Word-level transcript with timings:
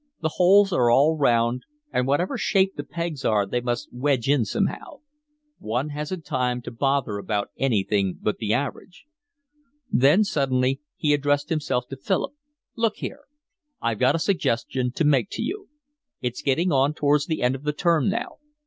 The 0.21 0.29
holes 0.37 0.73
are 0.73 0.89
all 0.89 1.15
round, 1.15 1.61
and 1.93 2.07
whatever 2.07 2.35
shape 2.35 2.75
the 2.75 2.83
pegs 2.83 3.23
are 3.23 3.45
they 3.45 3.61
must 3.61 3.93
wedge 3.93 4.27
in 4.27 4.45
somehow. 4.45 5.01
One 5.59 5.89
hasn't 5.89 6.25
time 6.25 6.63
to 6.63 6.71
bother 6.71 7.19
about 7.19 7.49
anything 7.59 8.17
but 8.19 8.39
the 8.39 8.51
average." 8.51 9.05
Then 9.91 10.23
suddenly 10.23 10.81
he 10.95 11.13
addressed 11.13 11.49
himself 11.49 11.87
to 11.89 11.97
Philip: 11.97 12.33
"Look 12.75 12.95
here, 12.95 13.25
I've 13.79 13.99
got 13.99 14.15
a 14.15 14.17
suggestion 14.17 14.91
to 14.93 15.05
make 15.05 15.29
to 15.33 15.43
you. 15.43 15.69
It's 16.19 16.41
getting 16.41 16.71
on 16.71 16.95
towards 16.95 17.27
the 17.27 17.43
end 17.43 17.53
of 17.53 17.61
the 17.61 17.71
term 17.71 18.09
now. 18.09 18.37